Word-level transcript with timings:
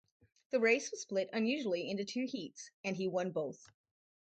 The 0.49 0.59
race 0.59 0.89
was 0.89 1.01
split 1.01 1.29
unusually 1.31 1.87
into 1.87 2.05
two 2.05 2.25
heats, 2.25 2.71
and 2.83 2.97
he 2.97 3.07
won 3.07 3.29
both. 3.29 3.63